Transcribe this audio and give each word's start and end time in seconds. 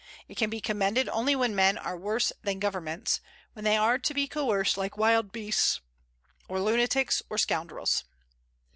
It 0.27 0.35
can 0.35 0.49
be 0.49 0.59
commended 0.61 1.07
only 1.09 1.35
when 1.35 1.53
men 1.55 1.77
are 1.77 1.95
worse 1.95 2.33
than 2.41 2.57
governments; 2.57 3.21
when 3.53 3.63
they 3.63 3.77
are 3.77 3.99
to 3.99 4.13
be 4.15 4.27
coerced 4.27 4.75
like 4.75 4.97
wild 4.97 5.31
beasts, 5.31 5.79
or 6.49 6.59
lunatics, 6.59 7.21
or 7.29 7.37
scoundrels. 7.37 8.03